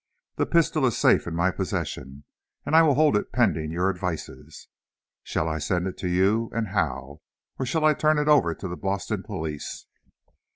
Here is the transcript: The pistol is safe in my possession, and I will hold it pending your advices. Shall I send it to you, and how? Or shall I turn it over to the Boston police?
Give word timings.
The 0.37 0.47
pistol 0.47 0.83
is 0.87 0.97
safe 0.97 1.27
in 1.27 1.35
my 1.35 1.51
possession, 1.51 2.23
and 2.65 2.75
I 2.75 2.81
will 2.81 2.95
hold 2.95 3.15
it 3.15 3.31
pending 3.31 3.69
your 3.71 3.87
advices. 3.87 4.67
Shall 5.21 5.47
I 5.47 5.59
send 5.59 5.85
it 5.85 5.95
to 5.99 6.07
you, 6.07 6.49
and 6.55 6.69
how? 6.69 7.21
Or 7.59 7.67
shall 7.67 7.85
I 7.85 7.93
turn 7.93 8.17
it 8.17 8.27
over 8.27 8.55
to 8.55 8.67
the 8.67 8.75
Boston 8.75 9.21
police? 9.21 9.85